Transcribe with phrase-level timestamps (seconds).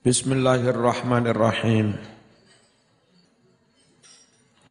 [0.00, 1.92] Bismillahirrahmanirrahim.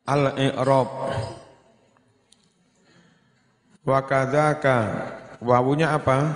[0.01, 0.89] Al-i'rab.
[3.85, 4.77] Wa kadzaka
[5.37, 6.33] wawunya apa?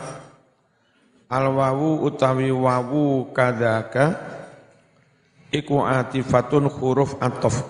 [1.25, 4.13] Al wawu utawi wawu kadzaka
[5.49, 7.65] iku atifatun huruf atof.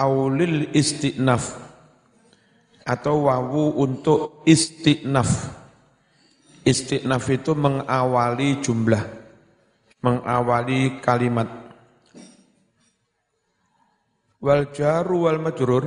[0.00, 1.60] Aulil istinaf.
[2.88, 5.28] Atau wawu untuk istinaf.
[6.64, 9.19] Istinaf itu mengawali jumlah
[10.00, 11.48] mengawali kalimat.
[14.40, 15.84] Wal jaru wal majrur.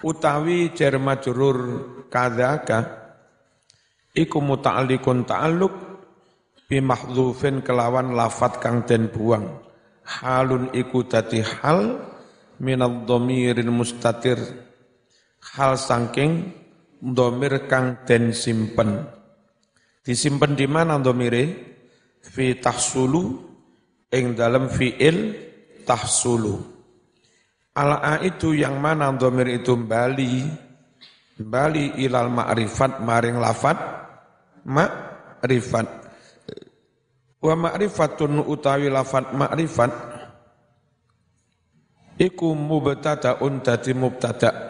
[0.00, 1.58] Utawi jar majrur
[2.12, 2.78] kadzaka
[4.12, 5.74] iku muta'alliqun ta'alluq
[6.68, 9.60] bi mahdhufin kelawan lafat kang den buang.
[10.06, 12.00] Halun iku dadi hal
[12.60, 14.40] minal dhamirin mustatir.
[15.56, 16.52] Hal saking
[17.00, 19.15] dhamir kang den simpen
[20.06, 21.44] disimpen di mana dhamire
[22.22, 23.42] fi tahsulu
[24.14, 25.34] ing dalam fiil
[25.82, 26.54] tahsulu.
[27.76, 29.74] Ala itu yang mana dhamir itu?
[29.76, 30.46] Bali.
[31.36, 33.76] Bali ilal ma'rifat maring lafat.
[34.64, 35.86] Ma'rifat.
[37.42, 39.92] Wa ma'rifatun utawi lafat ma'rifat
[42.16, 44.65] iku mubtada'un dadi mubtada'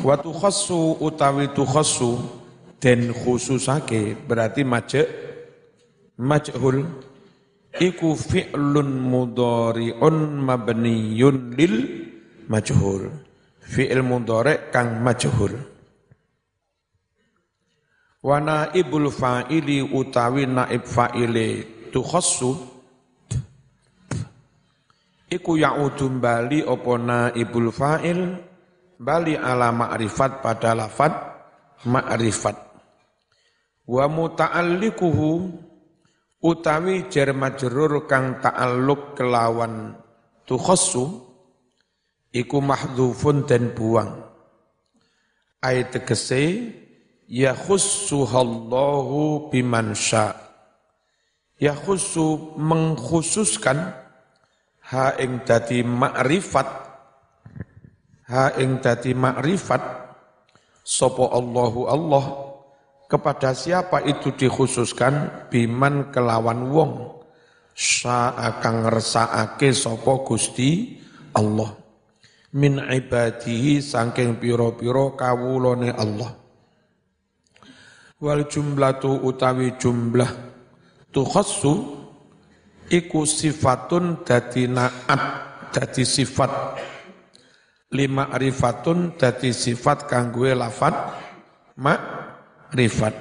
[0.00, 2.16] wa tukhassu utawi tukhassu
[2.80, 5.08] den khususake berarti majek
[6.16, 6.84] majhul
[7.76, 11.74] iku fi'lun mudhari'un mabniyun lil
[12.50, 13.06] majhul.
[13.70, 15.54] Fi'il mudhari' kang majhul.
[18.20, 21.46] Wa naibul fa'ili utawi naib fa'ile
[21.94, 22.52] tukhassu
[25.30, 28.49] iku ya'udu bali apa naibul fa'il
[29.00, 31.08] bali ala ma'rifat pada lafat
[31.88, 32.52] ma'rifat.
[33.88, 35.48] Wa muta'allikuhu
[36.44, 39.96] utawi jar majrur kang ta'alluq kelawan
[40.44, 41.24] tukhassu
[42.28, 44.20] iku mahdhufun dan buang.
[45.64, 46.76] Ayat tegese
[47.24, 50.36] yakhussuhallahu biman sya.
[51.60, 53.92] Yakhussu mengkhususkan
[54.88, 56.89] ha ing dadi makrifat
[58.30, 59.82] ha ing dadi makrifat
[60.86, 62.24] sapa Allahu Allah
[63.10, 65.46] kepada siapa itu dikhususkan?
[65.50, 66.92] Biman kelawan wong.
[67.74, 70.94] Sa akan ngersakake sapa Gusti
[71.34, 71.74] Allah.
[72.54, 76.30] Min ibadihi saking pira-pira kawulane Allah.
[78.22, 80.28] Wal jumlatu utawi jumlah
[81.10, 82.04] tukhassu
[82.92, 85.22] iku sifatun dadi naat
[85.72, 86.76] dadi sifat
[87.90, 90.94] lima arifatun dadi sifat kanggo lafat
[92.70, 93.14] rifat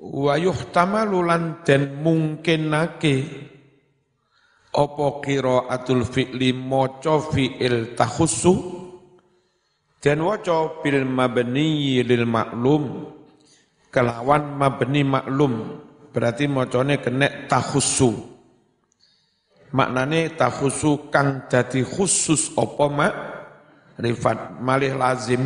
[0.00, 3.14] wa yuhtamalu lan den mungkinake
[4.70, 8.54] apa qiraatul fi'li maca fi'il tahussu
[9.98, 13.10] dan waca bil mabni lil maklum
[13.90, 15.82] kelawan mabni maklum
[16.14, 18.29] berarti macane kena tahussu
[19.70, 23.14] maknane tahussu kang dadi khusus apa mak?
[24.00, 25.42] Rifat malih lazim.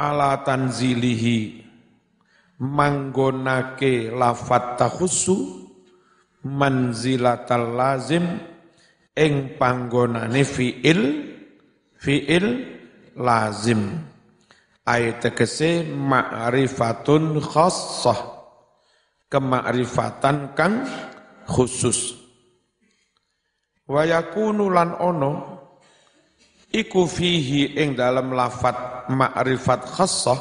[0.00, 1.60] Ala tanzilihi
[2.60, 5.68] manggonake lafat tahussu
[6.44, 8.24] manzilatal lazim
[9.12, 11.00] ing panggonane fiil
[12.00, 12.46] fiil
[13.16, 14.08] lazim.
[14.88, 18.40] Ayat tegese ma'rifatun khassah
[19.30, 20.82] kemakrifatan kang
[21.46, 22.19] khusus
[23.90, 25.32] wa yakunu lan ono
[26.70, 30.40] iku fihi ing dalam lafat ma'rifat khassah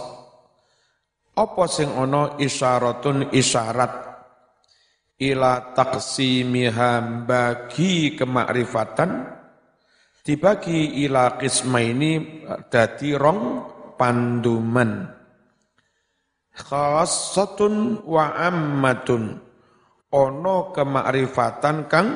[1.33, 3.93] apa sing ono isyaratun isyarat
[5.19, 9.39] ila taqsimiha bagi kemakrifatan
[10.23, 13.41] dibagi ila ini dadi rong
[13.97, 15.09] panduman.
[16.59, 19.39] Khassatun wa ammatun
[20.11, 22.09] ono kemakrifatan kang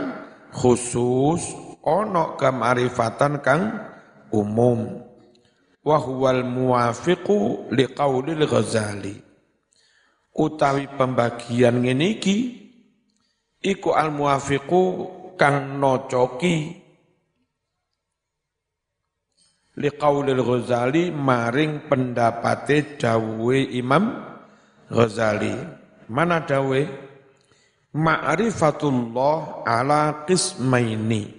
[0.54, 1.42] khusus
[1.82, 3.64] ono kemakrifatan kang
[4.30, 5.04] umum
[5.84, 9.18] wa huwal muwafiqu liqaulil ghazali
[10.38, 12.38] utawi pembagian ngene iki
[13.60, 14.82] iku al muwafiqu
[15.36, 16.84] kang nocoki
[19.78, 24.06] liqaulil Ghazali maring pendapate dawe Imam
[24.90, 25.54] Ghazali.
[26.14, 26.82] Mana dawe?
[27.94, 31.30] Ma'rifatullah ala qismaini.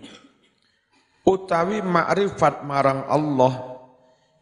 [1.26, 3.74] Utawi ma'rifat marang Allah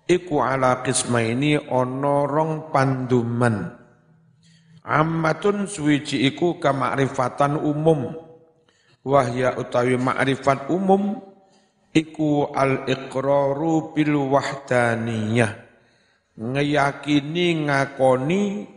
[0.04, 3.80] iku ala qismaini ana rong panduman.
[4.84, 8.12] Ammatun suwiji iku kamakrifatan umum.
[9.08, 11.16] Wahya utawi makrifat umum
[11.96, 15.64] iku al iqraru bil wahdaniyah.
[16.36, 18.68] Ngeyakini ngakoni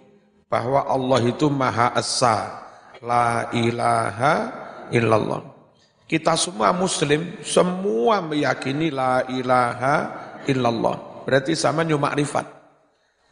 [0.48, 2.65] bahwa Allah itu maha esa
[3.04, 4.34] la ilaha
[4.94, 5.42] illallah
[6.06, 9.96] kita semua muslim semua meyakini la ilaha
[10.46, 12.46] illallah berarti sama nyu makrifat.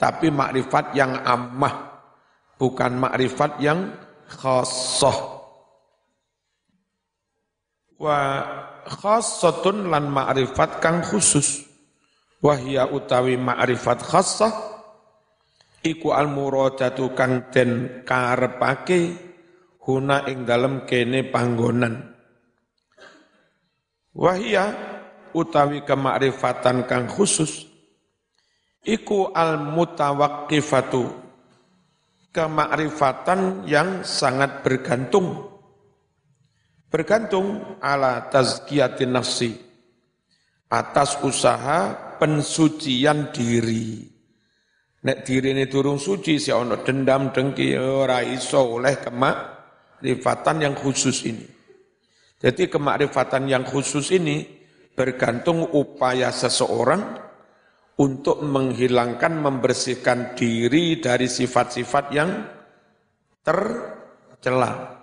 [0.02, 2.02] Tapi makrifat yang ammah,
[2.58, 3.94] bukan makrifat yang
[4.28, 5.16] khassah.
[8.02, 8.20] Wa
[8.90, 11.64] khassatun lan makrifat kang khusus.
[12.44, 14.52] Wahya utawi makrifat khassah,
[15.86, 19.32] iku al muradatu kang den karepake
[19.84, 22.14] huna ing dalem kene panggonan.
[24.14, 24.66] Wahya
[25.34, 27.66] utawi kemakrifatan kang khusus
[28.86, 31.04] iku al mutawaqqifatu
[32.30, 35.50] kemakrifatan yang sangat bergantung
[36.94, 39.58] bergantung ala tazkiyatin nafsi
[40.70, 44.06] atas usaha pensucian diri
[45.04, 48.98] nek diri ini turun suci si ono dendam dengki ora iso oleh
[50.04, 51.48] kemakrifatan yang khusus ini
[52.44, 54.44] jadi kemakrifatan yang khusus ini
[55.00, 57.24] bergantung upaya seseorang
[57.96, 62.44] untuk menghilangkan, membersihkan diri dari sifat-sifat yang
[63.40, 65.00] tercela.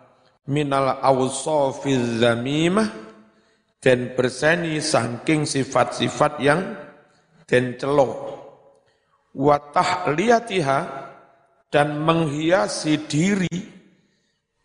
[0.52, 2.93] Minal awsofiz zamimah
[3.81, 6.76] dan berseni saking sifat-sifat yang
[7.49, 8.37] dan celo.
[9.32, 10.81] Watah liatiha
[11.73, 13.79] dan menghiasi diri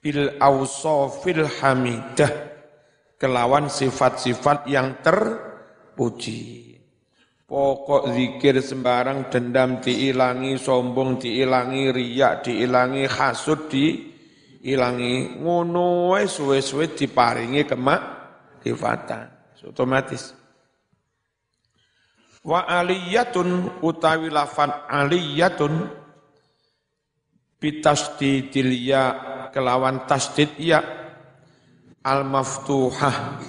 [0.05, 2.29] bil awsofil hamidah
[3.17, 6.77] kelawan sifat-sifat yang terpuji.
[7.49, 15.41] Pokok zikir sembarang dendam diilangi, sombong diilangi, riak diilangi, hasud diilangi.
[15.41, 18.01] Ngono suwe-suwe diparingi kemak
[18.61, 19.33] kifatan.
[19.65, 20.29] Otomatis.
[22.45, 26.04] Wa aliyatun utawi lafan aliyatun
[27.57, 29.03] bitasdidil ya
[29.51, 30.83] kelawan tasdid ya
[32.05, 33.41] al maftuhah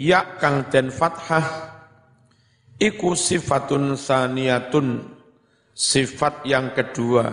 [0.00, 1.72] ya kang den fathah
[2.82, 5.06] Iku sifatun saniyatun,
[5.70, 7.30] sifat yang kedua.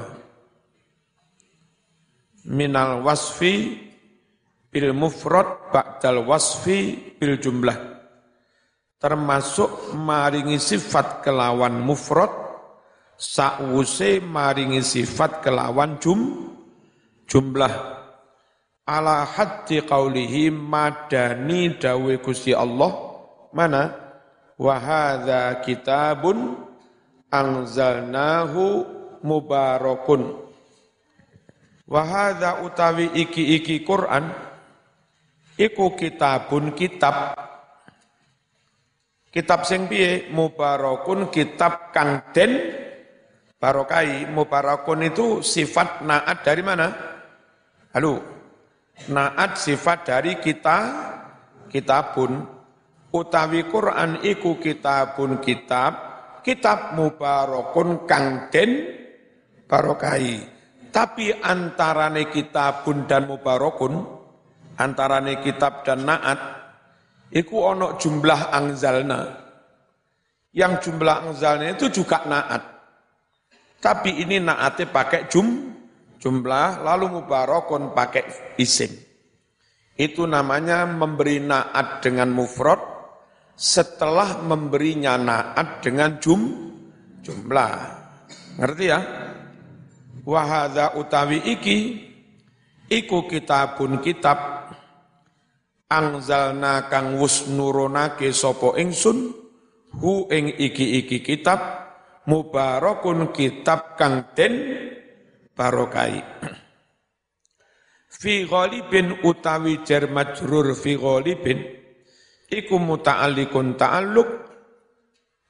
[2.46, 3.82] Minal wasfi
[4.70, 7.78] bil mufrad ba'dal wasfi bil jumlah.
[9.02, 12.30] Termasuk maringi sifat kelawan mufrad,
[13.20, 16.56] sa'wuse maringi sifat kelawan jum,
[17.28, 18.00] jumlah.
[18.88, 22.90] Ala haddi qawlihi madani dawe Gusti Allah,
[23.52, 24.10] mana?
[24.60, 26.60] wa hadza kitabun
[27.32, 28.84] anzalnahu
[29.24, 30.36] mubarakun
[31.88, 34.36] wa hadza utawi iki-iki Quran
[35.56, 37.40] iku kitabun kitab
[39.32, 42.52] kitab sing piye mubarakun kitab kang den
[43.60, 46.88] barokai mubarakun itu sifat naat dari mana?
[47.92, 48.24] Halo?
[49.12, 50.78] Naat sifat dari kita
[51.68, 52.58] kitabun.
[53.10, 55.92] Utawi Quran iku kitabun kitab
[56.46, 58.86] kitab mubarakun kang den
[59.66, 60.46] barokai.
[60.90, 63.94] Tapi antarane kitabun dan mubarakun
[64.78, 66.40] antarane kitab dan naat
[67.34, 69.22] iku ono jumlah angzalna.
[70.54, 72.79] Yang jumlah angzalnya itu juga naat
[73.80, 75.76] tapi ini naatnya pakai jum
[76.20, 78.92] jumlah lalu mubarakun pakai isim
[80.00, 82.80] itu namanya memberi naat dengan mufrad
[83.60, 86.72] setelah memberinya naat dengan jum,
[87.20, 87.76] jumlah.
[88.56, 89.00] Ngerti ya?
[90.24, 91.78] Wahada utawi iki,
[92.88, 94.72] iku kitabun kitab,
[95.92, 99.36] angzalna kang wus nurunake sopo ingsun,
[100.00, 101.89] hu ing iki-iki kitab,
[102.28, 104.54] mubarakun kitab kang den
[105.54, 106.20] barokai.
[108.10, 111.60] Fi ghalibin utawi jar majrur fi ghalibin,
[112.50, 114.30] iku muta'alliqun ta'alluq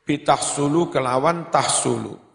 [0.03, 2.29] bitahsulu kelawan tahsulu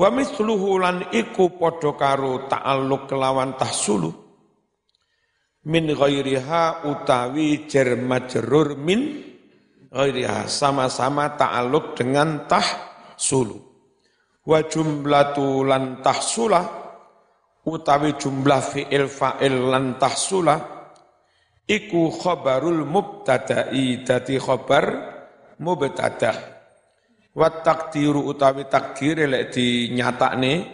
[0.00, 4.10] wa misluhu lan iku padha karo ta'alluq kelawan tahsulu
[5.70, 9.29] min ghairiha utawi jar majrur min
[9.90, 13.58] ghairiha sama-sama ta'alluq dengan tahsulu.
[14.46, 16.62] Wa jumlatu lan tahsula
[17.66, 20.56] utawi jumlah fi'il fa'il lan tahsula
[21.68, 24.84] iku khabarul mubtada'i dadi khabar
[25.60, 26.32] mubtada
[27.36, 30.66] wa takdiru utawi takdir lek dinyatakne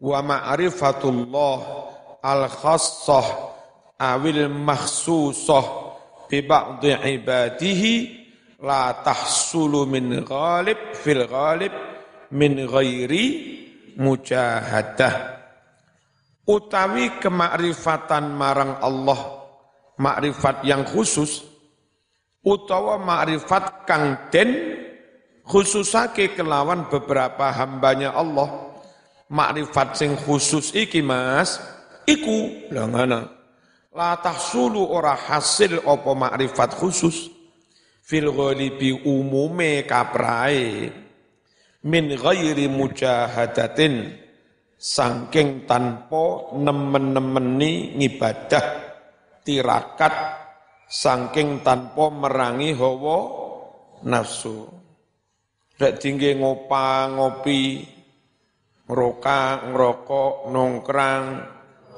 [0.00, 1.58] wa ma'rifatullah
[2.24, 3.26] al khassah
[4.00, 5.66] awil makhsusah
[6.26, 8.17] bi ba'dhi ibadihi
[8.58, 11.72] la tahsulu min ghalib fil ghalib
[12.34, 13.26] min ghairi
[13.94, 15.38] mujahadah.
[16.48, 19.38] Utawi kemakrifatan marang Allah
[20.00, 21.44] makrifat yang khusus
[22.40, 24.78] utawa makrifat kang den
[25.44, 28.48] khususake kelawan beberapa hambanya Allah
[29.28, 31.60] makrifat sing khusus iki Mas
[32.08, 33.20] iku lha ngana
[33.92, 37.28] la tahsulu ora hasil apa makrifat khusus
[38.08, 40.88] fil ghalibi umume kaprae
[41.84, 44.16] min ghairi mujahadatin
[44.80, 48.64] sangking tanpa nemen-nemeni ngibadah
[49.44, 50.14] tirakat
[50.88, 53.18] sangking tanpa merangi hawa
[54.08, 54.64] nafsu.
[55.78, 57.84] Rek tinggi ngopa ngopi
[58.88, 61.24] ngeroka ngerokok nongkrang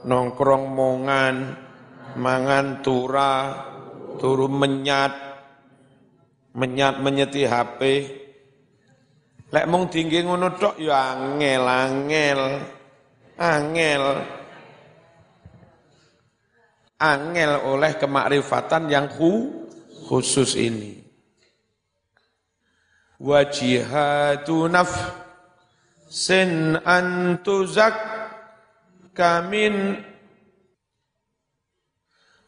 [0.04, 1.36] nongkrong mongan
[2.18, 3.32] mangan tura
[4.18, 5.29] turu menyat
[6.54, 7.80] menyat menyeti HP
[9.50, 12.40] lek mung tinggi ngono tok ya angel angel.
[13.40, 14.04] Angel.
[17.00, 19.08] Angel oleh kemakrifatan yang
[20.06, 21.00] khusus ini.
[23.20, 26.52] Wajihatu nafsin
[26.84, 27.96] antuzak
[29.16, 30.04] kamin.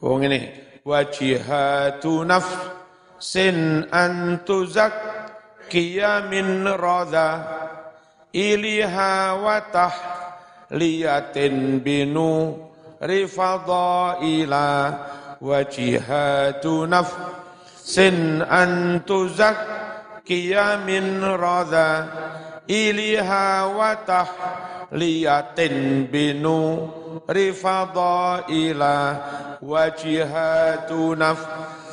[0.04, 0.52] Oh ini
[0.84, 2.81] wajihatu nafsin
[3.22, 7.30] sin an tuzakkiya min radha
[8.34, 12.58] iliha wa tahliyatin binu
[12.98, 14.66] rifadaila
[15.38, 22.10] wa jihatu nafsin an tuzakkiya min radha
[22.66, 26.90] iliha wa tahliyatin binu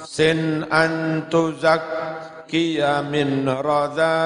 [0.10, 4.18] sin an tuzakkiya min radha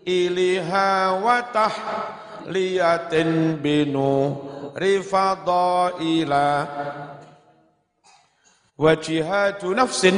[0.00, 4.32] iliha wa tahliyatin binu
[4.72, 6.48] rifadaila
[8.80, 10.16] wa jihadu nafsin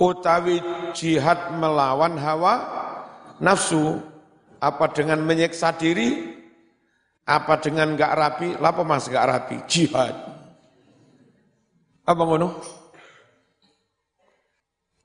[0.00, 0.64] utawi
[0.96, 2.64] jihad melawan hawa
[3.44, 4.00] nafsu
[4.56, 6.32] apa dengan menyiksa diri
[7.28, 8.48] apa dengan enggak rapi?
[8.56, 9.56] Lapa mas enggak rapi?
[9.68, 10.39] Jihad
[12.10, 12.48] apa ngono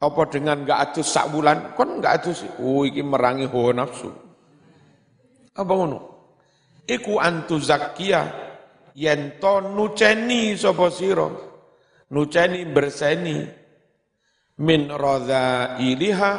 [0.06, 1.74] apa dengan enggak adus sak bulan?
[1.74, 2.46] Kon enggak adus.
[2.62, 4.12] Oh iki merangi hawa nafsu.
[5.56, 6.00] Apa ngono?
[6.86, 8.28] Iku antu zakia
[8.94, 11.26] yen to nuceni sapa sira.
[12.12, 13.42] Nuceni berseni
[14.62, 16.34] min radha iliha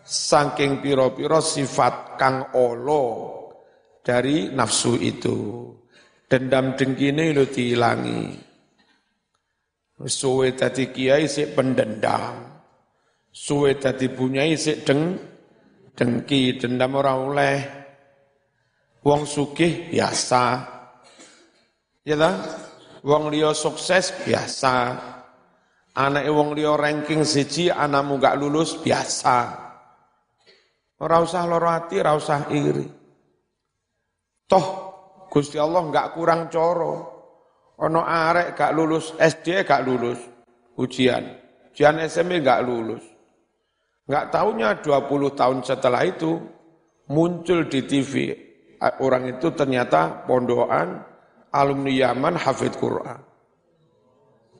[0.00, 3.04] saking piro-piro sifat kang olo
[4.00, 5.68] dari nafsu itu.
[6.26, 8.45] Dendam dengkine lu diilangi.
[10.04, 12.44] Suwe tadi kiai si pendendam.
[13.32, 15.16] Suwe dadi bunyai sik deng
[15.96, 17.58] dengki dendam ora oleh.
[19.00, 20.44] Wong sugih biasa.
[22.04, 22.32] Ya ta?
[23.00, 25.00] Wong liya sukses biasa.
[25.96, 29.64] Anake wong liya ranking siji anakmu gak lulus biasa.
[31.00, 32.84] Ora usah loro ati ora usah iri.
[34.44, 34.66] Toh
[35.32, 37.15] Gusti Allah enggak kurang coro
[37.80, 40.20] ono arek gak lulus SD gak lulus
[40.80, 41.24] ujian
[41.72, 43.16] ujian SMP gak lulus
[44.06, 46.38] Enggak tahunya 20 tahun setelah itu
[47.10, 48.38] muncul di TV
[49.02, 51.02] orang itu ternyata pondokan
[51.50, 53.18] alumni Yaman hafid Quran.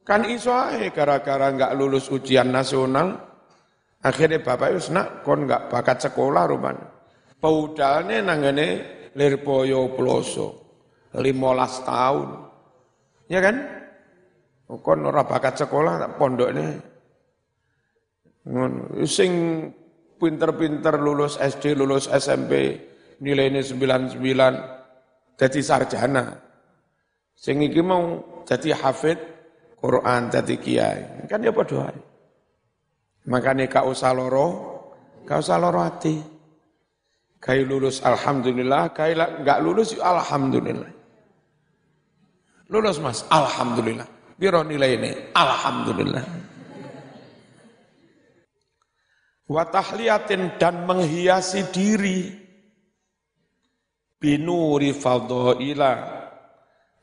[0.03, 3.15] Kan iso ae gara-gara enggak lulus ujian nasional
[4.03, 6.79] akhirnya bapak itu nak kon enggak bakat sekolah rupan.
[7.39, 8.69] Paudalnya nanggane
[9.15, 10.49] Lirboyo Ploso
[11.15, 12.29] 15 tahun.
[13.27, 13.57] Ya kan?
[14.67, 16.75] Kon ora bakat sekolah pondoknya
[19.07, 19.31] Sing
[20.23, 22.79] pinter-pinter lulus SD, lulus SMP,
[23.19, 24.23] nilainya 99,
[25.35, 26.25] jadi sarjana.
[27.35, 29.19] Sing iki mau jadi hafid
[29.77, 31.03] Quran, jadi kiai.
[31.27, 31.91] Kan ya padha
[33.27, 34.49] Makanya kau usah loro,
[35.27, 36.17] kau usah loro hati.
[37.43, 40.96] Kai lulus alhamdulillah, kai enggak lulus ya alhamdulillah.
[42.67, 44.07] Lulus Mas, alhamdulillah.
[44.37, 46.25] Biro nilai ini, alhamdulillah.
[49.47, 52.35] Watahliatin dan menghiasi diri.
[54.19, 55.95] Binuri fadhaila.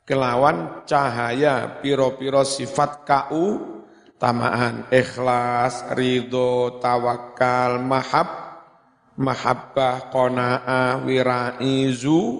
[0.03, 3.72] Kelawan cahaya piro-piro sifat kau.
[4.20, 8.27] Tamaan, ikhlas, ridho, tawakal, mahab,
[9.20, 12.39] mahabbah, qanaah, wirai, zu,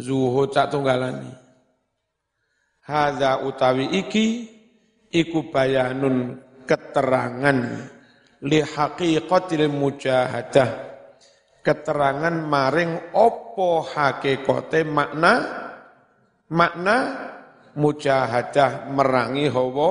[0.00, 1.41] zuhud cak tunggalani.
[2.82, 4.26] Hadza utawi iki
[5.14, 6.34] iku bayanun
[6.66, 7.58] keterangan
[8.42, 10.90] li haqiqatil mujahadah.
[11.62, 15.32] Keterangan maring opo hakikote makna
[16.50, 16.96] makna
[17.78, 19.90] mujahadah merangi hawa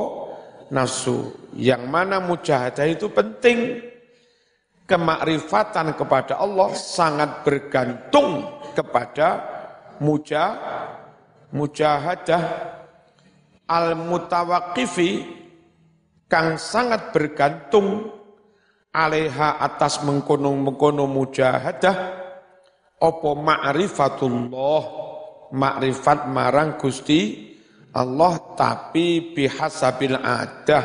[0.68, 1.32] nafsu.
[1.56, 3.88] Yang mana mujahadah itu penting.
[4.84, 8.44] Kemakrifatan kepada Allah sangat bergantung
[8.76, 9.40] kepada
[10.04, 10.60] muja
[11.56, 12.44] mujahadah
[13.72, 15.12] al mutawaqifi
[16.28, 18.12] kang sangat bergantung
[18.92, 21.96] alaiha atas mengkono-mengkono mujahadah
[23.00, 24.84] opo ma'rifatullah
[25.56, 27.48] ma'rifat marang Gusti
[27.96, 30.84] Allah tapi bihasabil adah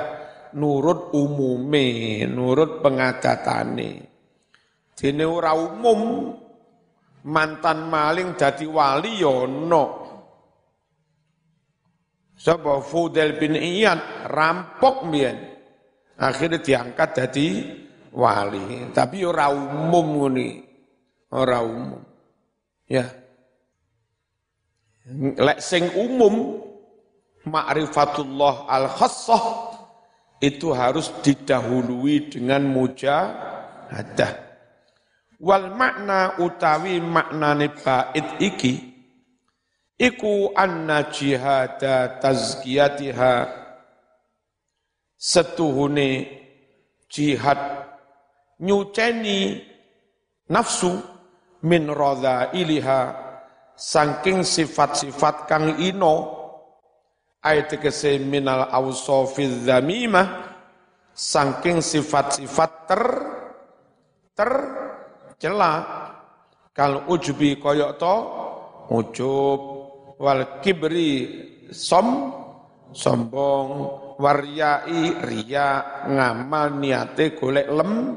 [0.59, 3.91] nurut umume nurut pengadatane.
[4.97, 6.33] Dene ora umum
[7.31, 10.06] mantan maling dadi wali ya no
[12.37, 15.57] Sapa Fudel bin Iyad rampok mbiyen.
[16.17, 17.49] Akhirnya diangkat jadi
[18.13, 20.49] wali, tapi ora umum ngene.
[21.33, 22.01] Ora umum.
[22.89, 23.09] Ya.
[25.37, 26.61] Lek sing umum
[27.47, 29.45] ma'rifatullah al-khassah
[30.41, 34.33] itu harus didahului dengan mujahadah.
[35.37, 38.86] Wal makna utawi maknane bait iki
[39.97, 43.65] iku anna jihada tazkiyatiha.
[45.17, 46.29] Setuhune
[47.09, 47.89] jihad
[48.61, 49.65] nyuceni
[50.53, 51.01] nafsu
[51.65, 53.01] min rodha iliha
[53.75, 56.37] saking sifat-sifat kang ino.
[57.41, 60.53] Ayat kese minal awsofiz zamimah
[61.15, 63.03] saking sifat-sifat ter
[64.37, 64.53] ter
[65.41, 65.73] cela.
[66.77, 68.15] Kal ujubi koyok to
[68.93, 69.76] ujub
[70.17, 71.29] wal kibri
[71.73, 72.33] som
[72.93, 73.71] sombong
[74.17, 78.17] waryai ria ngamal niate golek lem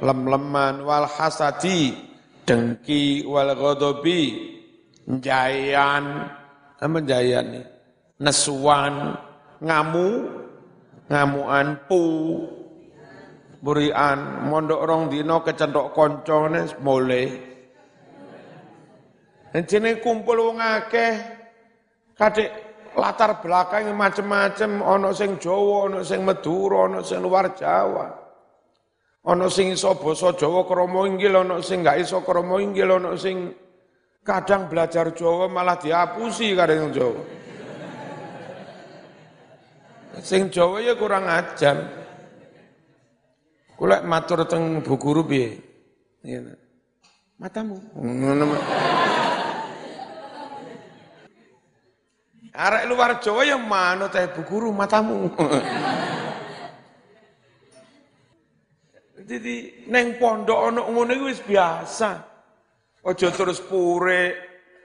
[0.00, 1.92] lem-leman wal hasadi
[2.48, 4.54] dengki wal ghadabi
[5.20, 6.32] jayan
[6.78, 7.66] apa jayan nih
[8.22, 9.18] nesuan
[9.60, 10.08] ngamu
[11.10, 12.02] ngamuan pu
[13.58, 17.26] burian mondok rong dino kecentok koncone mulai
[19.48, 21.16] Jenenge kumpul wong akeh
[22.12, 22.50] kadek
[22.98, 28.12] latar belakang macem-macem ana sing Jawa, ana sing Madura, ana sing luar Jawa.
[29.24, 33.54] Ana sing iso basa Jawa krama inggil, ana sing gak iso krama inggil, ana sing
[34.20, 37.22] kadang belajar Jawa malah dihapusi kadang Jawa.
[40.20, 41.78] Sing Jawa ya kurang ajar.
[43.78, 45.54] Kula matur teng Bu Guru piye?
[47.38, 47.78] Matamu.
[52.54, 55.28] Arek luar Jawa yang mana teh bu guru matamu.
[59.28, 62.10] Jadi neng pondok ono ngono iku biasa.
[63.04, 64.22] Ojo terus pure,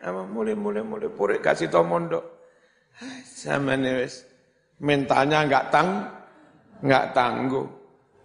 [0.03, 2.23] apa mulai mulai mulai pure kasih tau mondok.
[3.23, 4.27] Samane wis
[4.83, 5.89] mentalnya nggak tang
[6.83, 7.67] nggak tangguh.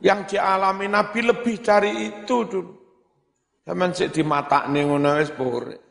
[0.02, 2.74] Yang dialami Nabi lebih dari itu dulu.
[3.62, 5.87] Zaman sik di mata nih ngono wis pure.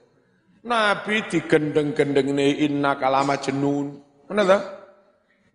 [0.68, 4.04] Nabi digendeng-gendeng ini inna kalama jenun.
[4.28, 4.60] Mana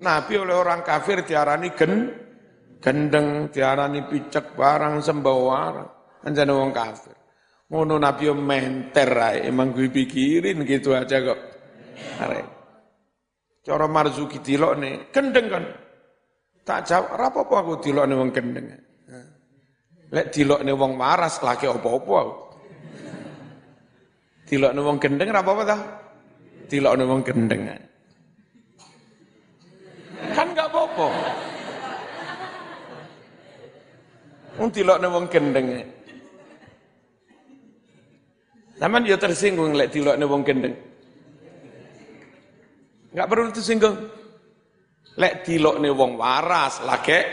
[0.03, 2.11] Nabi oleh orang kafir diarani gen,
[2.81, 5.75] gendeng, diarani picek barang sembawar.
[6.25, 7.15] Anjana orang kafir.
[7.69, 9.13] Ngono Nabi menter
[9.45, 11.41] emang gue pikirin gitu aja kok.
[12.19, 12.43] Are.
[13.63, 15.65] Cara marzuki tilok nih, gendeng kan.
[16.63, 18.67] Tak jawab, apa-apa aku tilok nih wong gendeng.
[20.13, 22.52] Lek tilok nih wong waras lagi apa-apa aku.
[24.53, 25.77] Tilok wong gendeng apa apa ta?
[26.69, 27.73] Tilok wong gendeng.
[30.37, 31.09] Kan gak apa-apa.
[34.61, 35.89] Wong tilok wong gendeng.
[38.77, 40.77] Taman ya tersinggung lek tilok wong gendeng.
[43.17, 43.97] Enggak perlu tersinggung.
[45.17, 47.25] Lek tilok wong waras lagi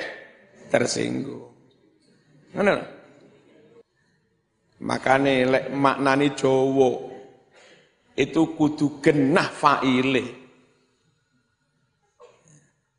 [0.71, 1.51] tersinggung.
[2.55, 2.75] Ngono.
[4.79, 7.08] Makane lek maknani Jawa
[8.19, 10.25] itu kudu genah faile.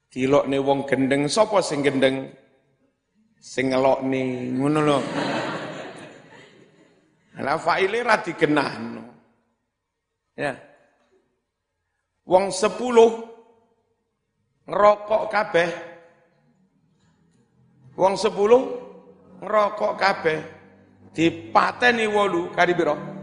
[0.08, 2.32] Dilokne wong gendeng sapa sing gendeng?
[3.36, 4.98] Sing ngelokne ngono lho.
[7.40, 9.04] Lah faile ra digenahno.
[10.40, 10.56] Ya.
[12.24, 13.28] Wong sepuluh
[14.64, 15.70] ngerokok kabeh
[18.00, 18.62] Wong sepuluh
[19.44, 20.38] ngerokok kabeh
[21.12, 23.19] dipateni wolu kari biro.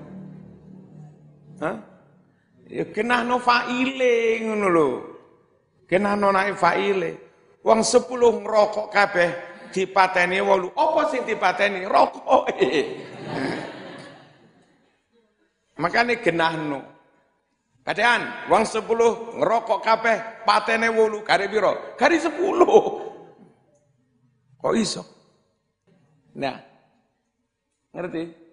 [1.58, 1.78] Hah?
[2.68, 4.88] Ya kenahno faile ngono lho.
[5.88, 7.12] Kenahno naik faile.
[7.64, 9.30] Wong sepuluh ngerokok kabeh
[9.72, 10.72] dipateni wolu.
[10.76, 11.88] Apa sing dipateni?
[11.88, 12.52] Rokok.
[15.82, 16.98] Makanya genahno.
[17.88, 22.84] Kadean, wong sepuluh ngerokok kabeh, patene wolu, kari biro, kari sepuluh.
[24.60, 25.08] Kok iso?
[26.36, 26.60] Nah,
[27.96, 28.47] ngerti?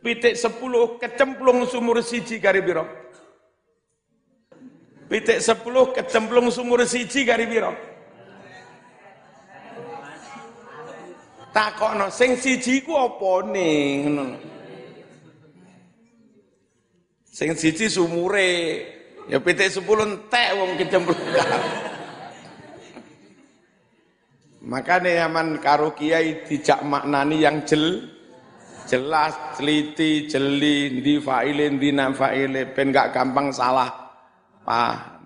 [0.00, 2.88] Pitik sepuluh kecemplung sumur siji kari biro.
[5.12, 7.76] Pitik sepuluh kecemplung sumur siji kari biro.
[11.52, 14.38] Takokno sing siji ku apa ning
[17.30, 18.84] Sing siji sumure,
[19.30, 21.16] ya pitik sepuluh entek wong kecemplung.
[24.60, 28.12] Makanya aman karo kiai dijak maknani yang jel,
[28.90, 34.10] jelas, teliti, jeli, di faile, di faile, ben gak gampang salah
[34.66, 35.20] paham.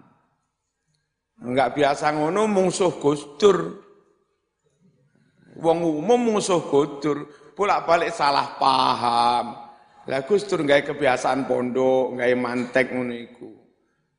[1.44, 3.84] Enggak biasa ngono mungsuh gustur.
[5.60, 9.46] Wong umum mungsuh gustur, bolak-balik salah paham.
[10.04, 13.48] Lah Gus Dur gawe kebiasaan pondok, gawe mantek ngono iku.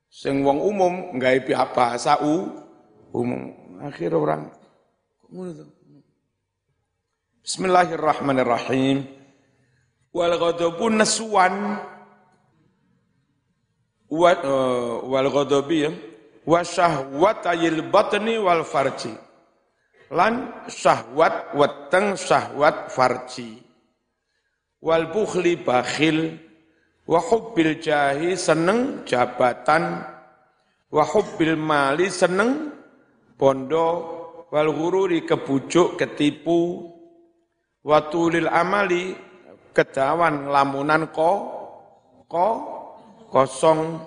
[0.09, 1.37] Sing wong umum gawe
[1.69, 2.49] bahasa u
[3.13, 3.53] umum.
[3.85, 4.49] Akhir orang.
[7.45, 9.24] Bismillahirrahmanirrahim.
[10.15, 11.75] Wal ghadabu naswan
[14.07, 15.91] wa uh, wal ghadabi ya.
[16.47, 19.11] wa syahwatayil batni wal farji.
[20.15, 23.59] Lan syahwat weteng syahwat farji.
[24.79, 26.39] Wal bukhli bakhil.
[27.03, 29.99] Wa hubbil jahi seneng jabatan.
[30.95, 32.71] Wa hubbil mali seneng
[33.35, 33.89] bondo.
[34.47, 36.87] Wal ghururi kebujuk ketipu.
[37.83, 39.24] Wa tulil amali
[39.75, 41.31] kedawan lamunan ko
[42.31, 42.47] ko
[43.27, 43.99] kosong.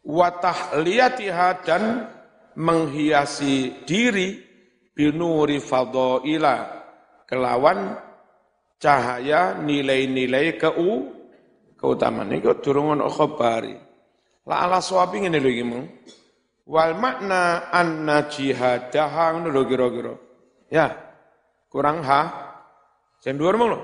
[0.00, 2.08] Wa tahliyatiha dan
[2.56, 4.38] menghiasi diri
[4.94, 6.58] binuri fadailah
[7.28, 7.94] kelawan
[8.80, 11.14] cahaya nilai-nilai keu
[11.78, 13.76] keutamaan itu durung ono khabari
[14.48, 15.64] la ala sawabi ngene lho iki
[16.66, 20.14] wal makna anna jihadaha ngono lho kira-kira.
[20.70, 21.09] Ya
[21.70, 22.22] kurang ha
[23.22, 23.80] dhuwur mong lho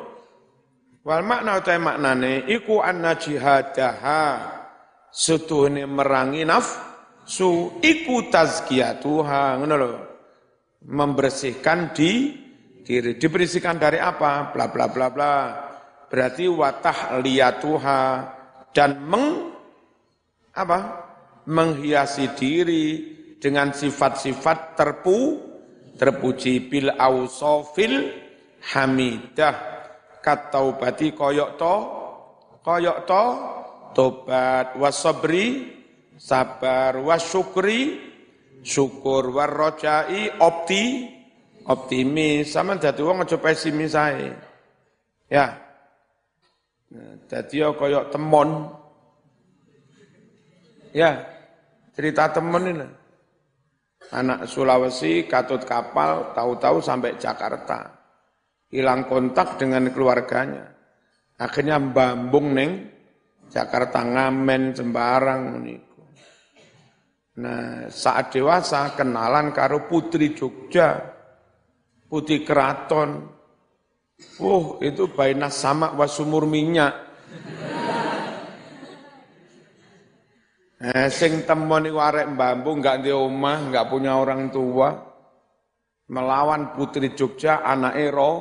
[1.07, 4.23] wal makna utahe maknane iku anna jihadaha
[5.15, 9.93] setuhne merangi nafsu iku tazkiyatuha ngono lho
[10.87, 12.13] membersihkan di
[12.87, 13.19] diri.
[13.19, 14.55] Diberisikan dari apa?
[14.55, 15.35] Bla bla bla bla.
[16.07, 18.01] Berarti watah liyatuha
[18.71, 19.51] dan meng
[20.55, 20.79] apa?
[21.47, 22.87] Menghiasi diri
[23.39, 25.19] dengan sifat-sifat terpu
[25.97, 28.13] terpuji bil ausofil
[28.73, 29.57] hamidah
[30.21, 31.75] kataubati koyok to
[32.63, 33.25] koyok to
[33.97, 35.73] tobat wasabri
[36.21, 38.01] sabar wasyukri
[38.61, 41.17] syukur warrojai opti
[41.67, 44.31] optimis, sama dadi wong aja pesimis ae.
[45.27, 45.59] Ya.
[47.27, 48.71] Dadi kaya temon.
[50.95, 51.27] Ya,
[51.93, 52.89] cerita temen ini.
[54.15, 57.91] Anak Sulawesi katut kapal, tahu-tahu sampai Jakarta.
[58.71, 60.75] Hilang kontak dengan keluarganya.
[61.37, 62.89] Akhirnya bambung neng
[63.47, 66.03] Jakarta ngamen sembarang niku.
[67.37, 70.97] Nah, saat dewasa kenalan karo putri Jogja
[72.09, 73.29] putih keraton.
[74.41, 76.97] Oh, itu baina sama wasumur minyak.
[80.77, 84.93] Eh, sing temoni warek bambu nggak di rumah, nggak punya orang tua,
[86.13, 88.33] melawan putri Jogja anak Ero,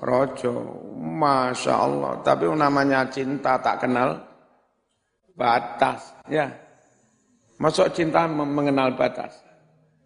[0.00, 2.12] Rojo, masya Allah.
[2.24, 4.16] Tapi namanya cinta tak kenal
[5.36, 6.48] batas, ya.
[7.60, 9.44] Masuk cinta mengenal batas?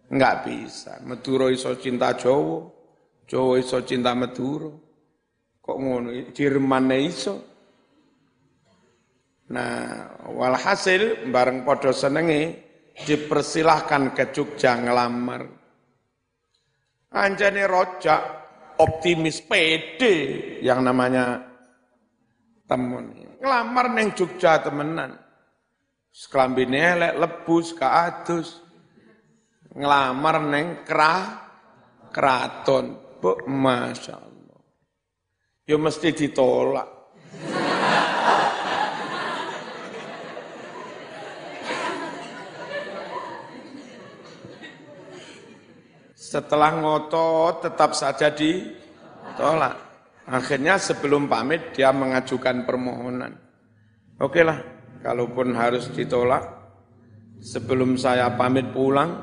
[0.09, 0.99] Enggak bisa.
[1.05, 2.73] Meduro iso cinta Jowo,
[3.29, 4.73] Jawa iso cinta Madura.
[5.63, 6.11] Kok ngono?
[6.35, 7.52] Jerman iso.
[9.51, 12.63] Nah, walhasil bareng podo senenge
[12.95, 15.43] dipersilahkan ke Jogja ngelamar.
[17.13, 18.21] Anjane rojak
[18.79, 20.15] optimis pede
[20.63, 21.43] yang namanya
[22.65, 23.37] temen.
[23.43, 25.19] Ngelamar neng Jogja temenan.
[26.13, 28.63] Sekelambine elek lebus ke atus.
[29.75, 31.21] Ngelamar neng kerah
[32.13, 33.03] keraton.
[33.47, 34.59] Masya Allah.
[35.63, 37.02] Ya mesti ditolak.
[46.33, 49.77] Setelah ngotot tetap saja ditolak.
[50.25, 53.37] Akhirnya sebelum pamit dia mengajukan permohonan.
[54.17, 54.57] Oke lah,
[55.05, 56.41] kalaupun harus ditolak,
[57.37, 59.13] sebelum saya pamit pulang,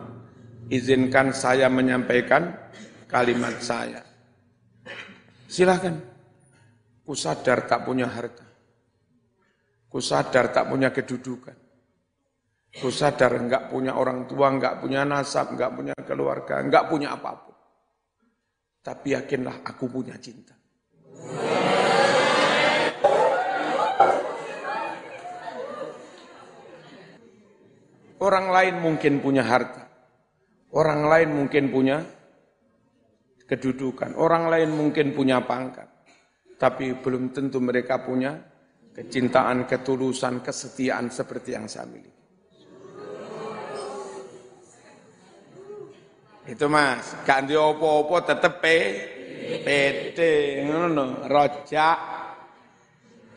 [0.70, 2.55] izinkan saya menyampaikan
[3.11, 4.07] kalimat saya.
[5.51, 5.99] Silahkan.
[7.03, 8.46] Kusadar tak punya harta.
[9.90, 11.59] Kusadar tak punya kedudukan.
[12.70, 17.56] Kusadar enggak punya orang tua, enggak punya nasab, enggak punya keluarga, enggak punya apa pun.
[18.80, 20.54] Tapi yakinlah aku punya cinta.
[28.20, 29.83] Orang lain mungkin punya harta.
[30.70, 31.98] Orang lain mungkin punya
[33.50, 34.14] kedudukan.
[34.14, 35.90] Orang lain mungkin punya pangkat
[36.61, 38.37] tapi belum tentu mereka punya
[38.92, 42.19] kecintaan, ketulusan, kesetiaan seperti yang saya miliki.
[46.50, 48.76] Itu mas, ganti opo-opo tetep pe,
[49.62, 51.98] pede, ngono, rojak.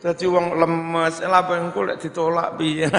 [0.02, 2.90] Jadi wong lemes, lah bengku lek ditolak piye.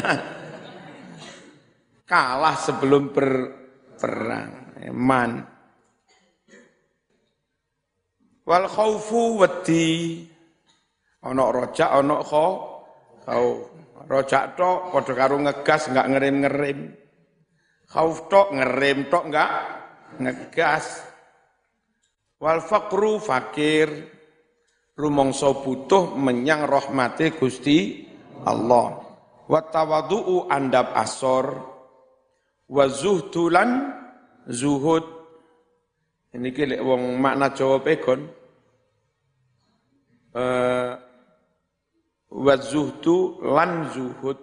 [2.09, 5.43] Kalah sebelum berperang, eman.
[8.47, 10.23] Wal khaufu wedi.
[11.27, 12.47] Ana rojak ana kho.
[13.25, 13.45] Kau
[14.07, 16.79] rojak tok padha karo ngegas enggak ngerim-ngerim.
[17.89, 19.74] Khauf tok ngerim tok enggak
[20.21, 21.03] ngegas.
[22.39, 24.13] Wal faqru fakir.
[24.95, 28.07] Rumangsa butuh menyang rahmati Gusti
[28.47, 29.03] Allah.
[29.45, 31.59] Wa tawadhu'u andap asor.
[32.71, 33.91] Wa zuhdulan
[34.47, 35.15] zuhud
[36.35, 38.27] ini kira wong makna Jawa pegon.
[40.35, 40.99] Uh,
[42.27, 44.35] wa zuhdu lan zuhud.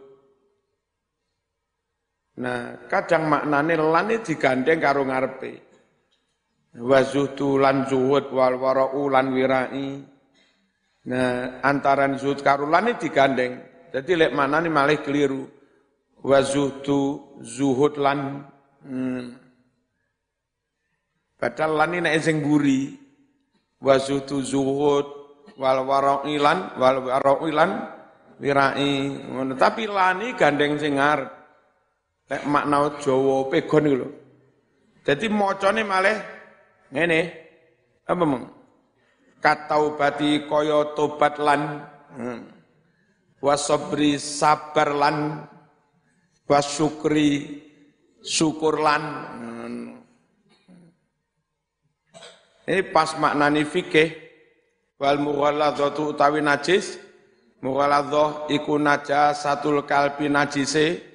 [2.32, 5.52] Nah, kadang maknane lan ini digandeng karo ngarepe.
[6.80, 10.00] Wa zuhdu lan zuhud wal wara'u lan wirai.
[11.12, 13.52] Nah, antaran zuhud karo lan ini digandeng.
[13.92, 15.44] Jadi lek maknane malah keliru.
[16.24, 18.48] Wa zuhud lan
[18.80, 19.24] hmm.
[21.36, 22.94] Padahal lan nek sing guri
[23.82, 25.06] wa zuhud
[25.58, 27.70] wal warailan wal warailan
[28.38, 28.94] wirai
[29.28, 29.52] ngono.
[29.58, 31.41] Tapi lani gandeng sing ngarep.
[32.32, 34.08] Nek makna Jawa pegon iku lho.
[35.04, 36.16] Dadi macane malih
[36.88, 37.20] ngene.
[38.08, 38.48] Apa mong?
[39.36, 41.84] Kataubati kaya tobat lan
[42.16, 42.40] hmm.
[43.44, 45.44] wasabri sabar lan
[46.48, 47.60] wasyukri
[48.24, 49.02] syukur lan
[49.36, 49.84] hmm.
[52.64, 54.08] Ini pas maknani fikih
[54.96, 56.96] wal mughaladzatu utawi najis
[57.60, 61.11] mughalladzah iku najasatul kalbi najise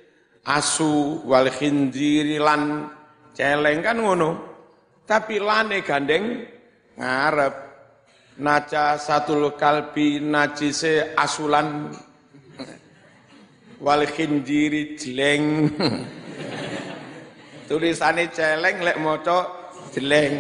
[0.48, 2.88] asu wal khinziri lan
[3.36, 4.32] celeng kan ngono.
[5.04, 6.48] Tapi lane gandeng
[6.96, 7.56] ngarep.
[8.38, 11.90] Najasatul kalbi najise asulan.
[13.82, 15.74] Wal khinziri jeleng.
[17.68, 19.40] Tulisane celeng lek maca
[19.92, 20.36] jeleng.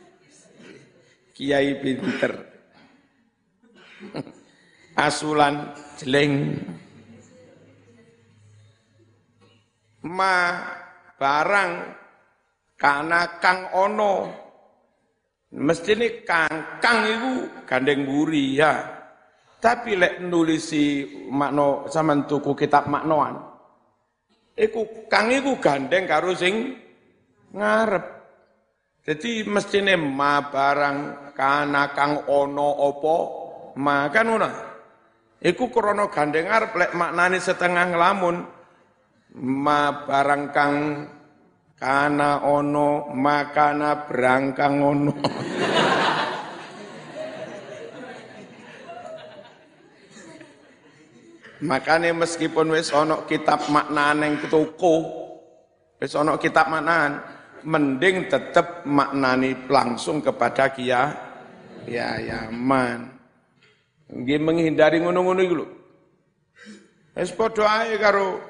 [1.34, 2.32] Kiai pinter.
[5.08, 6.56] Asulan jeleng.
[10.06, 10.36] Ma
[11.18, 11.72] barang
[12.76, 14.14] karena kang ono.
[15.50, 17.32] Mesti ini kang kang itu
[17.66, 18.74] gandeng buri ya.
[19.60, 23.50] Tapi lek nulisi makno sama tuku kitab maknoan
[24.60, 26.76] iku kang iku gandeng karo sing
[27.56, 28.04] ngarep.
[29.00, 33.16] Jadi mestine ma barang kana kang ono opo
[33.80, 34.50] ma kan ngono.
[35.40, 38.44] Iku krana gandeng arep lek maknane setengah nglamun
[39.38, 41.06] ma barang kang
[41.78, 45.12] kana ono makana berangkang ono.
[51.60, 54.96] Makanya meskipun wis ono kitab maknane ning toko,
[56.00, 57.20] wis ono kitab maknane,
[57.68, 61.12] mending tetap maknani langsung kepada kia
[61.84, 63.12] ya yaman.
[64.10, 65.66] Nggih menghindari ngono-ngono iku lho.
[67.12, 68.49] Wis padha karo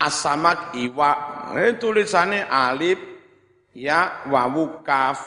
[0.00, 1.10] asamak iwa.
[1.56, 3.00] Ini tulisannya alif
[3.72, 5.24] ya wawu kaf.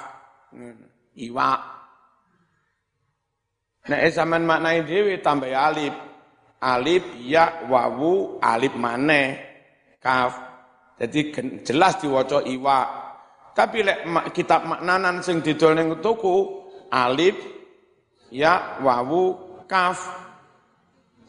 [1.18, 1.50] Iwa.
[3.90, 5.94] Nek zaman maknai dhewe tambah alif.
[6.60, 9.28] Alif ya wawu alif maneh
[10.04, 10.38] kaf.
[11.00, 11.34] Jadi
[11.66, 12.80] jelas diwaca iwa.
[13.56, 17.36] Tapi lek kitab maknanan sing didol ning tuku alif
[18.32, 20.30] ya wawu kaf.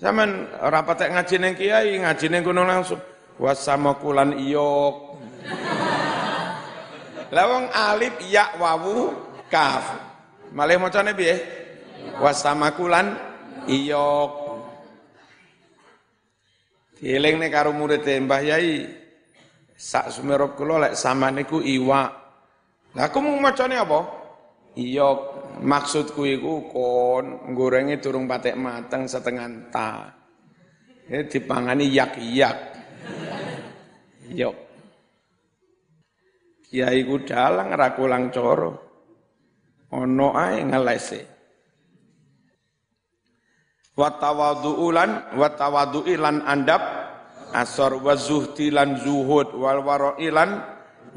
[0.01, 2.97] Zaman rapat ngaji ning kiai, ngaji ning kono langsung
[3.41, 5.17] wasama kulan iyok.
[7.33, 9.17] Lawang alif ya wawu
[9.49, 9.97] kaf.
[10.53, 11.41] Malih macane piye?
[12.21, 13.17] Wasamakulan
[13.65, 14.33] iyok.
[17.01, 18.85] Dieling nih karo murid Mbah Yai.
[19.81, 22.13] Sak sumerop kula lek sama niku iwa.
[22.93, 24.01] Lah aku mau macane apa?
[24.77, 25.19] Iyok.
[25.65, 30.13] Maksudku iku kon gorenge turung patek mateng setengah ta.
[31.09, 32.70] Ini dipangani yak-yak.
[34.31, 34.57] Yok.
[36.71, 38.73] Kiai ku dalang ra kulang coro.
[39.91, 41.21] Ono ae ngelese.
[43.99, 46.83] Watawadu'ulan watawadu'ilan andap
[47.51, 50.51] asor wa lan zuhud wal waro'ilan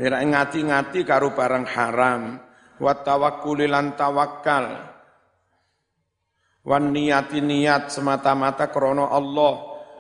[0.02, 2.42] mira ngati-ngati karo barang haram
[2.82, 4.90] wa tawakkulilan tawakal
[6.66, 9.54] wan niyati niat semata-mata krono Allah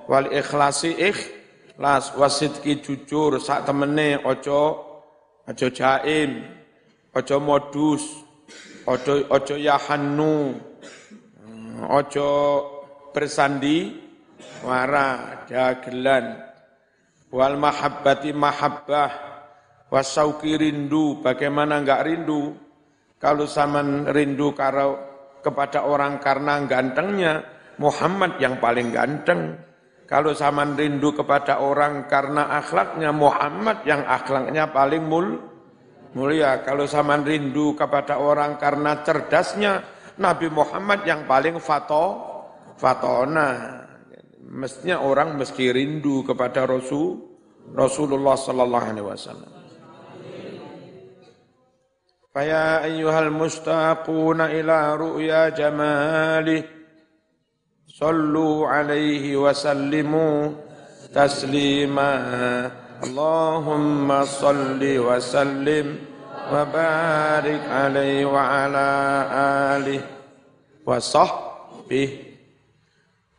[0.09, 0.97] wal ikhlasi
[1.73, 4.61] ikhlas wasidki jujur sak temene ojo
[5.49, 6.45] ojo jaim
[7.17, 8.05] ojo modus
[8.85, 10.53] ojo ojo yahannu
[11.89, 12.29] ojo
[13.09, 13.89] bersandi
[14.61, 16.39] wara dagelan.
[17.33, 19.11] Wal mahabbati mahabbah
[19.89, 22.53] wasauki rindu bagaimana enggak rindu?
[23.17, 25.01] Kalau zaman rindu karo
[25.41, 27.41] kepada orang karena gantengnya
[27.81, 29.57] Muhammad yang paling ganteng
[30.13, 35.41] kalau zaman rindu kepada orang karena akhlaknya Muhammad yang akhlaknya paling mul
[36.13, 36.61] mulia.
[36.61, 39.81] Kalau zaman rindu kepada orang karena cerdasnya
[40.21, 42.21] Nabi Muhammad yang paling fato
[42.77, 43.81] fatona.
[44.53, 47.17] Mestinya orang meski rindu kepada Rasul
[47.73, 49.51] Rasulullah sallallahu alaihi wasallam.
[52.29, 56.82] Faya ayyuhal mustaquna ila ru'ya jamalih
[63.03, 65.87] Allahumma salli wa sallim
[66.51, 68.89] wa barik alaihi wa ala
[69.79, 70.03] alihi
[70.83, 72.33] wa sahbihi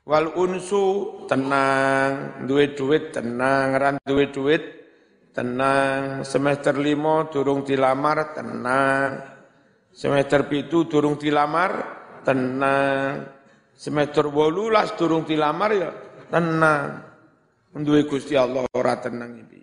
[0.05, 4.61] Wal unsu tenang, duit duit tenang, ran duit duit
[5.33, 6.20] tenang.
[6.29, 9.24] Semester lima durung dilamar tenang.
[9.96, 11.72] Semester pitu durung dilamar
[12.20, 13.33] tenang.
[13.74, 15.90] Semester wolulas durung dilamar ya
[16.30, 17.02] tenang.
[17.74, 19.62] Duwe Gusti Allah ora tenang iki.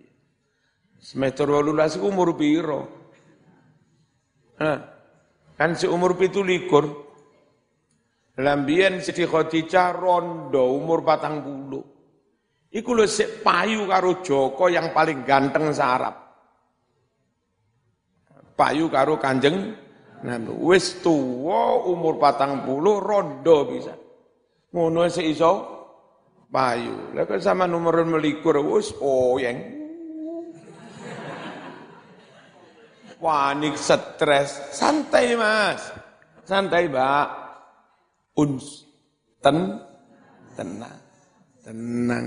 [0.99, 2.81] Semester wolulas umur piro?
[4.59, 4.77] Hah?
[5.55, 6.89] Kan seumur pitu likur,
[8.41, 11.81] Lambian Siti Khadijah rondo umur patang bulu.
[12.71, 16.17] Iku lho sik payu karo Joko yang paling ganteng sarap.
[18.57, 19.75] Payu karo Kanjeng
[20.25, 20.49] Nabi.
[20.65, 23.93] Wis tuwa umur patang bulu rondo bisa.
[24.71, 25.51] Ngono sik iso?
[26.51, 27.15] Payu.
[27.15, 29.79] Lah sama nomor melikur wis oyeng.
[33.21, 35.93] Panik stres, santai Mas.
[36.41, 37.27] Santai, Mbak.
[38.41, 38.89] Uns.
[39.39, 39.77] Ten.
[40.57, 40.99] Tenang.
[41.61, 42.25] Tenang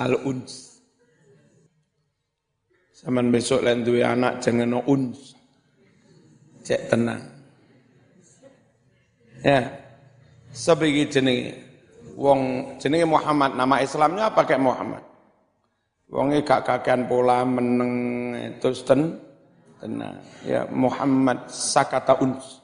[0.00, 0.80] al uns.
[2.96, 5.36] Saman besok lain dua anak jangan no uns.
[6.64, 7.20] Cek tenang.
[9.40, 9.79] Ya
[10.50, 11.54] sebagai jenenge
[12.18, 15.02] wong jenenge Muhammad nama Islamnya apa kayak Muhammad
[16.10, 17.94] wonge gak kakean pola meneng
[18.58, 19.14] terus ten
[19.78, 22.60] tenang ya Muhammad sakata uns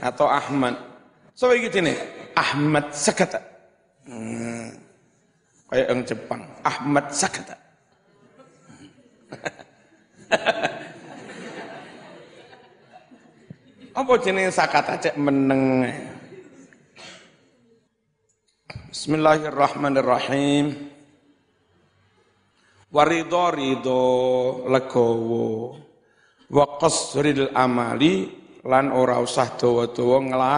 [0.00, 0.76] atau Ahmad.
[1.36, 1.96] So gitu nih,
[2.36, 3.40] Ahmad Sakata.
[4.06, 4.72] Hmm.
[5.66, 7.56] Kayak yang Jepang, Ahmad Sakata.
[13.96, 15.88] Apa jenis sakata cek meneng.
[18.92, 20.92] Bismillahirrahmanirrahim.
[22.92, 24.04] Warido rido
[24.68, 25.80] legowo.
[26.52, 28.28] Wa qasril amali
[28.68, 30.54] lan ora usah dawa-dawa ngla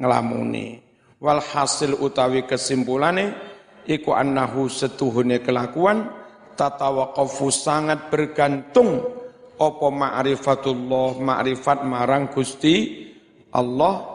[0.00, 0.80] nglamuni
[1.20, 3.36] wal hasil utawi kesimpulane
[3.84, 6.08] iku annahu setuhune kelakuan
[6.56, 9.23] tatawaqafu sangat bergantung
[9.58, 13.06] apa ma'rifatullah ma'rifat marang Gusti
[13.54, 14.14] Allah?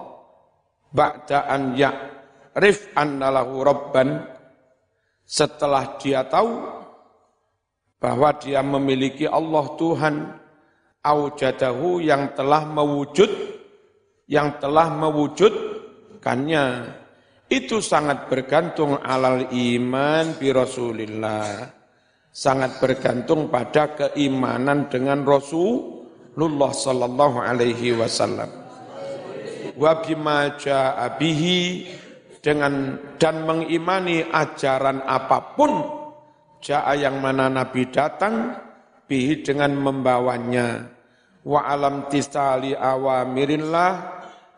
[0.90, 4.26] Ba'da an ya'rif annalahu rabban.
[5.30, 6.58] Setelah dia tahu
[8.02, 10.16] bahwa dia memiliki Allah Tuhan
[11.06, 13.30] aujadahu yang telah mewujud
[14.30, 16.66] yang telah mewujudkannya.
[17.50, 21.79] Itu sangat bergantung alal iman bi Rasulillah
[22.40, 28.48] sangat bergantung pada keimanan dengan Rasulullah sallallahu alaihi wasallam.
[29.76, 30.56] Wa bima
[31.20, 31.92] bihi
[32.40, 36.00] dengan dan mengimani ajaran apa pun
[36.60, 38.52] Ja'a yang mana Nabi datang
[39.08, 40.92] bihi dengan membawanya.
[41.44, 43.92] Wa alam tisali awamirillah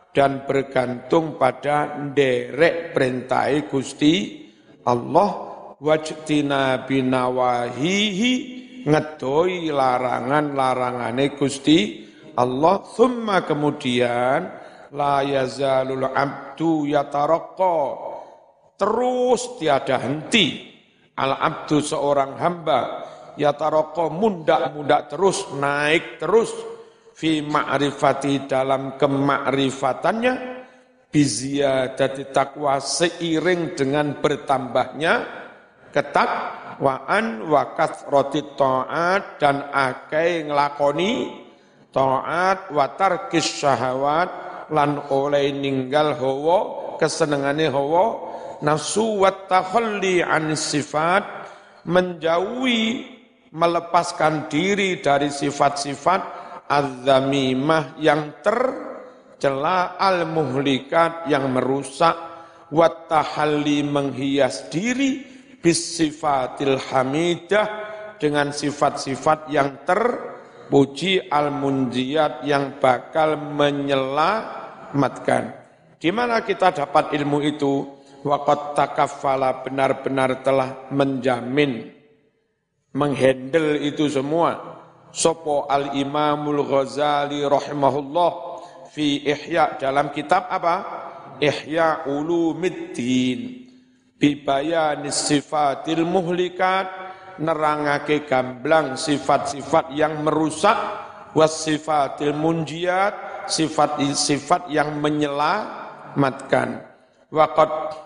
[0.10, 4.50] dan bergantung pada derek perintai Gusti
[4.82, 5.51] Allah
[5.82, 8.34] wajtina binawahihi
[8.86, 12.06] ngedoi larangan-larangane Gusti
[12.38, 12.86] Allah.
[12.86, 14.46] Thumma kemudian
[14.94, 17.78] la yazalul abdu yataraqqa
[18.78, 20.70] terus tiada henti.
[21.18, 22.80] Al abdu seorang hamba
[23.36, 26.54] yataraqqa mundak-mundak terus naik terus.
[27.12, 30.64] Fi ma'rifati dalam kemakrifatannya.
[31.12, 35.41] Biziyadati takwa seiring dengan bertambahnya
[35.92, 41.44] ketakwaan wa kathrati taat dan akai nglakoni
[41.92, 44.30] taat wa tarkis syahawat
[44.72, 46.60] lan oleh ninggal hawa
[46.98, 48.34] kesenengane hawa
[48.64, 51.28] nafsu wa takhalli an sifat
[51.84, 53.08] menjauhi
[53.52, 56.22] melepaskan diri dari sifat-sifat
[56.72, 62.16] az-zamimah yang tercela al-muhlikat yang merusak
[62.72, 65.31] wattahalli menghias diri
[65.62, 67.68] bisifatil hamidah
[68.18, 75.54] dengan sifat-sifat yang terpuji al-munjiyat yang bakal menyelamatkan.
[76.02, 78.02] Di mana kita dapat ilmu itu?
[78.22, 81.90] Waqat takafala benar-benar telah menjamin,
[82.94, 84.78] menghandle itu semua
[85.12, 88.32] Sopo al Imamul Ghazali rahimahullah
[88.96, 90.76] fi Ihya dalam kitab apa?
[91.44, 93.61] Ihya Ulumiddin
[94.22, 96.86] bibayani sifatil muhlikat
[97.42, 100.78] nerangake gamblang sifat-sifat yang merusak
[101.34, 106.86] was sifatil munjiat sifat-sifat yang menyelamatkan.
[107.34, 107.98] Waqad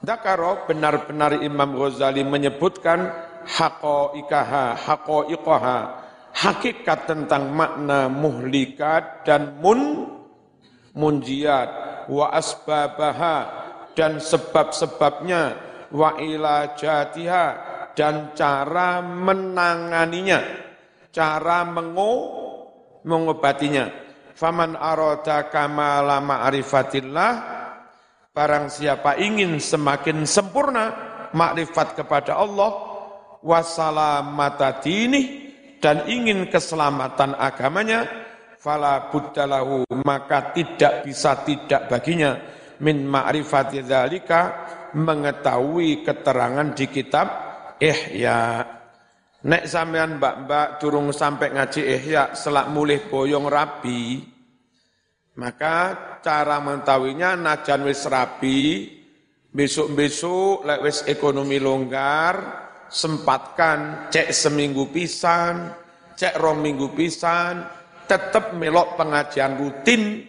[0.00, 3.12] dakaro benar-benar Imam Ghazali menyebutkan
[3.44, 5.78] haqaiqaha haqaiqaha
[6.32, 10.06] hakikat tentang makna muhlikat dan mun
[10.94, 11.68] munjiat
[12.08, 13.67] wa asbabaha
[13.98, 15.42] dan sebab-sebabnya
[15.90, 17.44] wa ilajatiha
[17.98, 20.38] dan cara menanganinya
[21.10, 22.12] cara mengo
[23.02, 23.90] mengobatinya.
[24.38, 27.32] Faman arada kamala ma'rifatillah
[28.30, 30.94] barang siapa ingin semakin sempurna
[31.34, 32.70] makrifat kepada Allah
[33.42, 35.50] wasalamata dinih
[35.82, 38.06] dan ingin keselamatan agamanya,
[38.62, 44.40] fala buddalahu maka tidak bisa tidak baginya min ma'rifati dzalika
[44.94, 47.26] mengetahui keterangan di kitab
[47.78, 48.64] Ihya.
[49.38, 54.18] Nek sampean mbak-mbak durung sampai ngaji Ihya selak mulih boyong rabi,
[55.38, 58.90] maka cara mengetahuinya najan wis rabi,
[59.54, 62.34] besok-besok lek wis ekonomi longgar,
[62.90, 65.70] sempatkan cek seminggu pisan,
[66.18, 67.62] cek rong minggu pisan,
[68.08, 70.27] tetap melok pengajian rutin,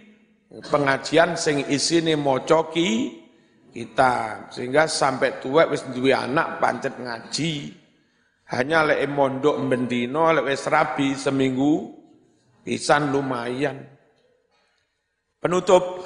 [0.49, 2.89] pengajian sing isine maca ki
[3.69, 7.77] kita sehingga sampai tua wis duwe anak pancet ngaji.
[8.49, 11.93] Hanya lek mondok bendino lek wis rabi seminggu
[12.65, 13.77] pisan lumayan.
[15.39, 16.01] Penutup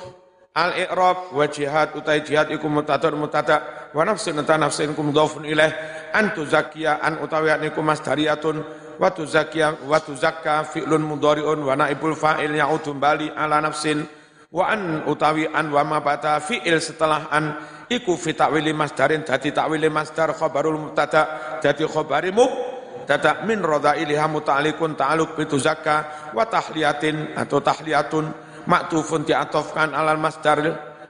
[0.54, 5.74] Al-i'rab wa jihad utai jihad iku mutadar mutada wa nafsin anta nafsin kum dhafun ilaih
[6.14, 8.62] an tuzakiya an utawi niku masdariyatun
[9.02, 14.06] wa tuzakiya wa tuzakka fi'lun mudhari'un wa naibul fa'il ya'udu bali ala nafsin
[14.54, 17.58] wa an utawi an wa ma bata fi'il setelah an
[17.90, 24.94] iku fi ta'wili masdarin dadi ta'wili masdar khabarul mubtada dadi khabari mubtada min radha'iliha muta'alliqun
[24.94, 28.30] ta'alluq bi tuzakka wa tahliyatin atau tahliyatun
[28.70, 30.62] maktufun diatofkan alal masdar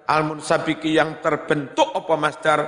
[0.07, 2.59] al munsabiki yang terbentuk apa masdar?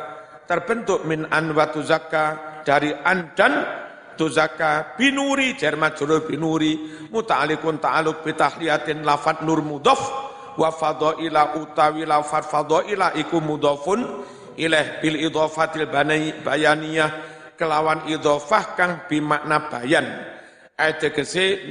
[0.45, 2.23] Terbentuk min an wa tuzakka
[2.61, 3.65] dari an dan
[4.13, 12.07] tuzakka binuri jar majrur binuri muta'alliqun ta'alluq bi tahliyatin lafat nur mudhaf wa fadaila utawi
[12.07, 14.23] lafat fadaila iku mudhafun
[14.55, 15.87] ilaih bil idhafatil
[16.43, 17.09] bayaniyah
[17.59, 20.05] kelawan idhafah kang bimakna bayan
[20.75, 21.03] ayat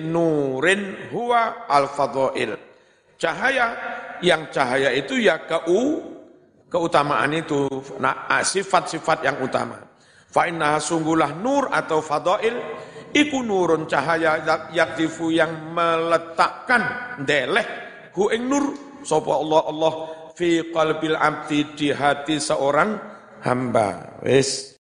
[0.01, 2.57] nurin huwa al fadail
[3.15, 3.73] Cahaya
[4.21, 6.03] yang cahaya itu ya keu
[6.67, 7.71] keutamaan itu
[8.03, 9.79] nah, sifat-sifat yang utama.
[10.35, 12.59] Fa'inna sungguhlah nur atau fadail
[13.15, 14.43] iku nurun cahaya
[14.75, 17.63] yaktifu yang meletakkan deleh
[18.15, 18.65] hu ing nur
[19.05, 19.93] sapa Allah Allah
[20.39, 22.97] fi qalbil abdi di hati seorang
[23.45, 24.19] hamba.
[24.25, 24.73] Wis